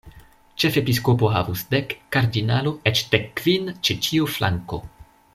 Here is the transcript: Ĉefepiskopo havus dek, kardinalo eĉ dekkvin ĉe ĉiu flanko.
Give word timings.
Ĉefepiskopo 0.61 1.27
havus 1.33 1.61
dek, 1.73 1.93
kardinalo 2.17 2.73
eĉ 2.93 3.03
dekkvin 3.15 3.69
ĉe 3.89 3.97
ĉiu 4.07 4.31
flanko. 4.37 4.81